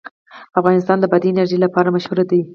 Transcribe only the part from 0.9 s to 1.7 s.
د بادي انرژي